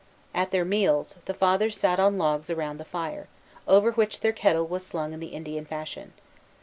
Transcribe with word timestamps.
At 0.33 0.49
their 0.49 0.65
meals, 0.65 1.17
the 1.25 1.33
Fathers 1.35 1.77
sat 1.77 1.99
on 1.99 2.17
logs 2.17 2.49
around 2.49 2.79
the 2.79 2.85
fire, 2.85 3.27
over 3.67 3.91
which 3.91 4.21
their 4.21 4.33
kettle 4.33 4.65
was 4.65 4.83
slung 4.83 5.13
in 5.13 5.19
the 5.19 5.27
Indian 5.27 5.63
fashion. 5.63 6.13